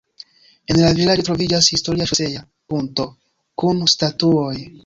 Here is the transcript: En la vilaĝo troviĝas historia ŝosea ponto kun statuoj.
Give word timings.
En 0.73 0.79
la 0.83 0.87
vilaĝo 0.99 1.25
troviĝas 1.27 1.69
historia 1.75 2.09
ŝosea 2.13 2.43
ponto 2.73 3.09
kun 3.65 3.87
statuoj. 3.97 4.61